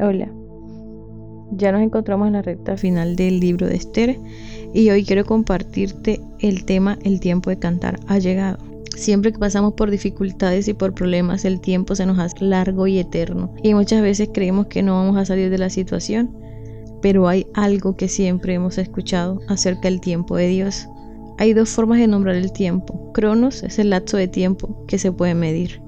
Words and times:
Hola, 0.00 0.28
ya 1.50 1.70
nos 1.70 1.82
encontramos 1.82 2.26
en 2.26 2.32
la 2.32 2.42
recta 2.42 2.78
final 2.78 3.14
del 3.14 3.40
libro 3.40 3.66
de 3.66 3.76
Esther 3.76 4.18
y 4.72 4.88
hoy 4.88 5.04
quiero 5.04 5.26
compartirte 5.26 6.20
el 6.40 6.64
tema 6.64 6.98
El 7.04 7.20
tiempo 7.20 7.50
de 7.50 7.58
cantar 7.58 8.00
ha 8.06 8.18
llegado. 8.18 8.58
Siempre 8.96 9.32
que 9.32 9.38
pasamos 9.38 9.74
por 9.74 9.90
dificultades 9.90 10.66
y 10.68 10.72
por 10.72 10.94
problemas, 10.94 11.44
el 11.44 11.60
tiempo 11.60 11.94
se 11.94 12.06
nos 12.06 12.18
hace 12.18 12.42
largo 12.44 12.86
y 12.86 12.98
eterno 12.98 13.54
y 13.62 13.74
muchas 13.74 14.00
veces 14.00 14.30
creemos 14.32 14.66
que 14.66 14.82
no 14.82 14.94
vamos 14.94 15.18
a 15.18 15.26
salir 15.26 15.50
de 15.50 15.58
la 15.58 15.68
situación, 15.68 16.34
pero 17.02 17.28
hay 17.28 17.46
algo 17.52 17.94
que 17.94 18.08
siempre 18.08 18.54
hemos 18.54 18.78
escuchado 18.78 19.40
acerca 19.46 19.88
del 19.88 20.00
tiempo 20.00 20.36
de 20.36 20.48
Dios. 20.48 20.88
Hay 21.36 21.52
dos 21.52 21.68
formas 21.68 21.98
de 21.98 22.06
nombrar 22.06 22.36
el 22.36 22.52
tiempo. 22.52 23.12
Cronos 23.12 23.62
es 23.62 23.78
el 23.78 23.90
lapso 23.90 24.16
de 24.16 24.28
tiempo 24.28 24.84
que 24.86 24.98
se 24.98 25.12
puede 25.12 25.34
medir 25.34 25.82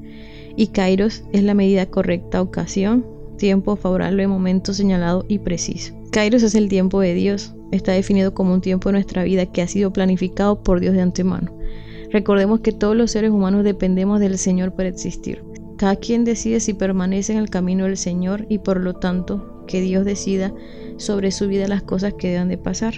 y 0.56 0.68
Kairos 0.68 1.24
es 1.32 1.42
la 1.42 1.54
medida 1.54 1.86
correcta 1.86 2.42
ocasión 2.42 3.13
tiempo 3.36 3.76
favorable, 3.76 4.26
momento 4.26 4.72
señalado 4.72 5.24
y 5.28 5.38
preciso. 5.38 5.94
Kairos 6.10 6.42
es 6.42 6.54
el 6.54 6.68
tiempo 6.68 7.00
de 7.00 7.14
Dios, 7.14 7.54
está 7.72 7.92
definido 7.92 8.34
como 8.34 8.54
un 8.54 8.60
tiempo 8.60 8.88
de 8.88 8.94
nuestra 8.94 9.24
vida 9.24 9.46
que 9.46 9.62
ha 9.62 9.68
sido 9.68 9.92
planificado 9.92 10.62
por 10.62 10.80
Dios 10.80 10.94
de 10.94 11.02
antemano. 11.02 11.52
Recordemos 12.10 12.60
que 12.60 12.72
todos 12.72 12.96
los 12.96 13.10
seres 13.10 13.30
humanos 13.30 13.64
dependemos 13.64 14.20
del 14.20 14.38
Señor 14.38 14.72
para 14.72 14.88
existir. 14.88 15.42
Cada 15.76 15.96
quien 15.96 16.24
decide 16.24 16.60
si 16.60 16.72
permanece 16.72 17.32
en 17.32 17.38
el 17.38 17.50
camino 17.50 17.84
del 17.84 17.96
Señor 17.96 18.46
y 18.48 18.58
por 18.58 18.80
lo 18.80 18.94
tanto 18.94 19.64
que 19.66 19.80
Dios 19.80 20.04
decida 20.04 20.54
sobre 20.96 21.32
su 21.32 21.48
vida 21.48 21.66
las 21.66 21.82
cosas 21.82 22.14
que 22.14 22.30
deben 22.30 22.48
de 22.48 22.58
pasar. 22.58 22.94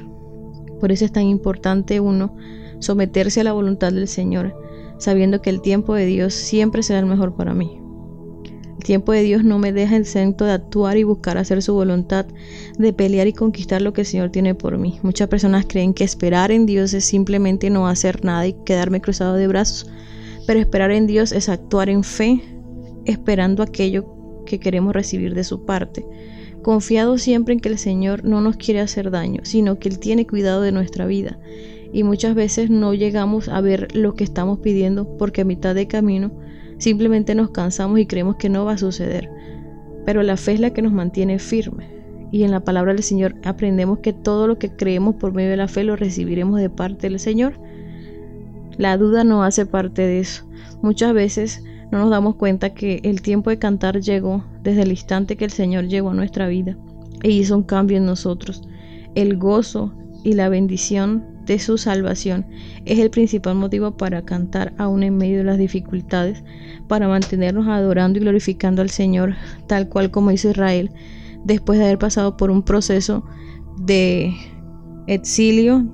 Por 0.78 0.92
eso 0.92 1.06
es 1.06 1.12
tan 1.12 1.24
importante 1.24 2.00
uno 2.00 2.36
someterse 2.80 3.41
a 3.41 3.44
la 3.44 3.55
voluntad 3.55 3.92
del 3.92 4.08
Señor, 4.08 4.55
sabiendo 4.98 5.41
que 5.41 5.48
el 5.48 5.62
tiempo 5.62 5.94
de 5.94 6.05
Dios 6.05 6.34
siempre 6.34 6.82
será 6.82 6.98
el 6.98 7.06
mejor 7.06 7.34
para 7.34 7.55
mí 7.55 7.80
tiempo 8.78 9.12
de 9.12 9.22
Dios 9.22 9.44
no 9.44 9.58
me 9.58 9.72
deja 9.72 9.96
exento 9.96 10.44
de 10.44 10.52
actuar 10.52 10.96
y 10.96 11.02
buscar 11.02 11.38
hacer 11.38 11.62
su 11.62 11.74
voluntad, 11.74 12.27
de 12.78 12.92
pelear 12.92 13.27
y 13.27 13.33
conquistar 13.33 13.83
lo 13.83 13.92
que 13.92 14.02
el 14.02 14.06
Señor 14.06 14.30
tiene 14.30 14.55
por 14.55 14.78
mí. 14.78 14.98
Muchas 15.02 15.28
personas 15.28 15.66
creen 15.66 15.94
que 15.94 16.05
esperar 16.05 16.50
en 16.50 16.66
Dios 16.66 16.94
es 16.94 17.05
simplemente 17.05 17.70
no 17.70 17.88
hacer 17.88 18.24
nada 18.24 18.46
y 18.46 18.55
quedarme 18.64 19.00
cruzado 19.00 19.34
de 19.34 19.48
brazos, 19.48 19.91
pero 20.46 20.60
esperar 20.60 20.91
en 20.91 21.06
Dios 21.06 21.33
es 21.33 21.48
actuar 21.48 21.88
en 21.88 22.05
fe, 22.05 22.41
esperando 23.05 23.62
aquello 23.62 24.06
que 24.46 24.60
queremos 24.60 24.94
recibir 24.94 25.34
de 25.34 25.44
su 25.44 25.64
parte, 25.64 26.06
confiado 26.62 27.18
siempre 27.18 27.55
en 27.55 27.61
que 27.61 27.68
el 27.68 27.78
Señor 27.78 28.24
no 28.24 28.40
nos 28.40 28.56
quiere 28.56 28.80
hacer 28.80 29.11
daño, 29.11 29.40
sino 29.44 29.78
que 29.78 29.88
Él 29.88 29.98
tiene 29.98 30.27
cuidado 30.27 30.62
de 30.62 30.72
nuestra 30.72 31.06
vida. 31.06 31.38
Y 31.92 32.02
muchas 32.02 32.34
veces 32.34 32.68
no 32.70 32.94
llegamos 32.94 33.48
a 33.48 33.61
ver 33.61 33.94
lo 33.94 34.14
que 34.14 34.24
estamos 34.24 34.58
pidiendo 34.58 35.16
porque 35.16 35.42
a 35.42 35.44
mitad 35.44 35.74
de 35.74 35.86
camino 35.86 36.33
Simplemente 36.78 37.34
nos 37.34 37.50
cansamos 37.50 37.98
y 37.98 38.06
creemos 38.06 38.36
que 38.36 38.48
no 38.48 38.64
va 38.64 38.72
a 38.72 38.78
suceder. 38.78 39.30
Pero 40.05 40.22
la 40.22 40.36
fe 40.36 40.52
es 40.52 40.60
la 40.60 40.70
que 40.70 40.83
nos 40.83 40.92
mantiene 40.92 41.38
firme. 41.38 41.88
Y 42.33 42.42
en 42.42 42.50
la 42.50 42.60
palabra 42.60 42.92
del 42.92 43.02
Señor 43.02 43.36
aprendemos 43.44 44.00
que 44.00 44.12
todo 44.12 44.46
lo 44.46 44.58
que 44.58 44.70
creemos 44.70 45.14
por 45.14 45.33
medio 45.33 45.50
de 45.50 45.56
la 45.56 45.68
fe 45.68 45.84
lo 45.84 45.96
recibiremos 45.96 46.60
de 46.60 46.70
parte 46.70 47.08
del 47.08 47.18
Señor. 47.18 47.58
La 48.77 48.96
duda 48.96 49.24
no 49.24 49.42
hace 49.42 49.64
parte 49.64 50.02
de 50.02 50.20
eso. 50.20 50.44
Muchas 50.83 51.14
veces 51.14 51.64
no 51.91 52.00
nos 52.00 52.10
damos 52.10 52.34
cuenta 52.34 52.74
que 52.74 53.00
el 53.05 53.22
tiempo 53.22 53.50
de 53.50 53.58
cantar 53.58 54.00
llegó 54.00 54.44
desde 54.62 54.83
el 54.83 54.90
instante 54.90 55.36
que 55.36 55.44
el 55.44 55.50
Señor 55.50 55.86
llegó 55.86 56.11
a 56.11 56.14
nuestra 56.14 56.48
vida 56.48 56.77
e 57.22 57.30
hizo 57.30 57.56
un 57.56 57.62
cambio 57.62 57.96
en 57.96 58.06
nosotros. 58.06 58.62
El 59.14 59.38
gozo 59.38 59.94
y 60.24 60.34
la 60.34 60.48
bendición 60.48 61.24
de 61.47 61.58
su 61.58 61.78
salvación 61.78 62.47
es 62.84 62.98
el 62.98 63.11
principal 63.11 63.55
motivo 63.55 63.97
para 63.97 64.22
cantar 64.22 64.75
aún 64.78 65.02
en 65.02 65.16
medio 65.16 65.39
de 65.39 65.44
las 65.44 65.58
dificultades, 65.58 66.42
para 66.89 67.08
mantenernos 67.08 67.69
adorando 67.69 68.19
y 68.19 68.22
glorificando 68.22 68.83
al 68.83 68.91
Señor, 68.91 69.34
tal 69.67 69.89
cual 69.89 70.11
como 70.11 70.33
hizo 70.33 70.50
Israel, 70.50 70.91
después 71.44 71.78
de 71.78 71.86
haber 71.86 71.98
pasado 71.98 72.36
por 72.36 72.50
un 72.50 72.62
proceso 72.62 73.24
de 73.78 74.34
exilio, 75.06 75.86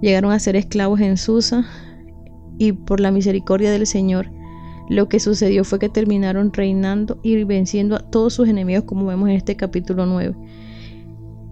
llegaron 0.00 0.32
a 0.32 0.38
ser 0.38 0.56
esclavos 0.56 1.00
en 1.00 1.16
Susa 1.16 1.66
y 2.58 2.72
por 2.72 3.00
la 3.00 3.10
misericordia 3.10 3.70
del 3.70 3.86
Señor, 3.86 4.30
lo 4.88 5.08
que 5.08 5.20
sucedió 5.20 5.64
fue 5.64 5.78
que 5.78 5.88
terminaron 5.88 6.52
reinando 6.52 7.18
y 7.22 7.42
venciendo 7.44 7.96
a 7.96 8.00
todos 8.00 8.34
sus 8.34 8.48
enemigos, 8.48 8.84
como 8.84 9.06
vemos 9.06 9.28
en 9.28 9.36
este 9.36 9.56
capítulo 9.56 10.06
9. 10.06 10.34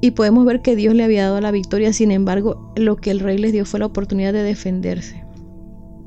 Y 0.00 0.12
podemos 0.12 0.44
ver 0.47 0.62
que 0.62 0.77
Dios 0.77 0.94
le 0.94 1.05
había 1.05 1.25
dado 1.25 1.41
la 1.41 1.50
victoria, 1.50 1.93
sin 1.93 2.11
embargo, 2.11 2.72
lo 2.77 2.97
que 2.97 3.11
el 3.11 3.21
rey 3.21 3.38
les 3.38 3.53
dio 3.53 3.65
fue 3.66 3.81
la 3.81 3.87
oportunidad 3.87 4.33
de 4.33 4.43
defenderse. 4.43 5.25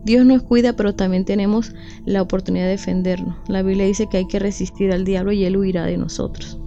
Dios 0.04 0.26
nos 0.26 0.44
cuida, 0.44 0.76
pero 0.76 0.96
también 0.96 1.24
tenemos 1.26 1.74
la 2.06 2.22
oportunidad 2.22 2.66
de 2.66 2.72
defendernos. 2.72 3.38
La 3.48 3.62
Biblia 3.62 3.86
dice 3.86 4.08
que 4.08 4.18
hay 4.18 4.28
que 4.28 4.40
resistir 4.40 4.92
al 4.92 5.06
diablo 5.06 5.32
y 5.32 5.46
él 5.46 5.56
huirá 5.56 5.86
de 5.86 5.98
nosotros. 5.98 6.60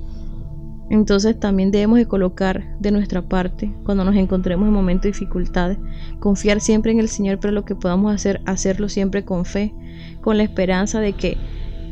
Entonces 0.89 1.39
también 1.39 1.73
debemos 1.73 1.99
de 1.99 2.07
colocar 2.07 2.79
de 2.79 2.93
nuestra 2.93 3.23
parte 3.23 3.75
cuando 3.85 4.05
nos 4.05 4.15
encontremos 4.15 4.69
en 4.69 4.75
momentos 4.75 5.03
de 5.03 5.19
dificultades, 5.19 5.79
confiar 6.21 6.61
siempre 6.61 6.93
en 6.93 7.01
el 7.01 7.09
Señor, 7.09 7.41
pero 7.41 7.53
lo 7.53 7.65
que 7.65 7.75
podamos 7.75 8.15
hacer, 8.15 8.41
hacerlo 8.47 8.89
siempre 8.89 9.25
con 9.25 9.45
fe, 9.45 9.75
con 10.21 10.37
la 10.37 10.45
esperanza 10.45 11.01
de 11.01 11.13
que, 11.13 11.37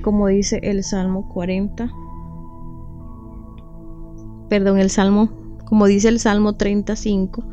como 0.03 0.29
dice 0.29 0.61
el 0.63 0.85
Salmo 0.85 1.29
40, 1.29 1.91
perdón, 4.55 4.79
el 4.79 4.89
Salmo, 4.89 5.31
como 5.65 5.87
dice 5.87 6.07
el 6.07 6.21
Salmo 6.21 6.53
35, 6.53 7.45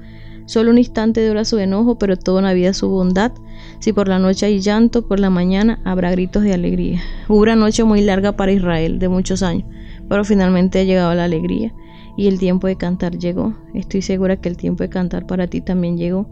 solo 0.46 0.70
un 0.70 0.78
instante 0.78 1.28
dura 1.28 1.46
su 1.46 1.58
enojo, 1.58 1.98
pero 1.98 2.16
toda 2.16 2.42
una 2.42 2.54
vida 2.54 2.74
su 2.74 2.90
bondad. 2.90 3.32
Si 3.80 3.92
por 3.92 4.08
la 4.08 4.20
noche 4.20 4.46
hay 4.46 4.60
llanto, 4.60 5.08
por 5.08 5.20
la 5.20 5.32
mañana 5.32 5.82
habrá 5.84 6.12
gritos 6.12 6.44
de 6.44 6.54
alegría. 6.54 7.02
Hubo 7.28 7.40
una 7.40 7.56
noche 7.56 7.84
muy 7.84 8.02
larga 8.02 8.34
para 8.34 8.52
Israel, 8.52 9.00
de 9.00 9.10
muchos 9.10 9.42
años, 9.42 9.68
pero 10.08 10.24
finalmente 10.24 10.80
ha 10.80 10.84
llegado 10.84 11.16
la 11.16 11.24
alegría 11.24 11.74
y 12.16 12.28
el 12.28 12.38
tiempo 12.38 12.68
de 12.68 12.76
cantar 12.76 13.18
llegó. 13.18 13.58
Estoy 13.74 14.04
segura 14.04 14.36
que 14.36 14.50
el 14.50 14.58
tiempo 14.58 14.84
de 14.84 14.90
cantar 14.90 15.26
para 15.26 15.48
ti 15.48 15.60
también 15.60 15.98
llegó. 15.98 16.30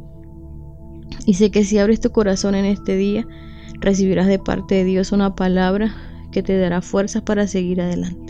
Y 1.25 1.33
sé 1.33 1.49
que 1.49 1.63
si 1.63 1.79
abres 1.79 1.99
tu 1.99 2.11
corazón 2.11 2.53
en 2.53 2.65
este 2.65 2.95
día, 2.95 3.25
recibirás 3.79 4.27
de 4.27 4.37
parte 4.37 4.75
de 4.75 4.83
Dios 4.83 5.13
una 5.13 5.33
palabra 5.33 5.95
que 6.31 6.43
te 6.43 6.59
dará 6.59 6.83
fuerzas 6.83 7.23
para 7.23 7.47
seguir 7.47 7.81
adelante. 7.81 8.28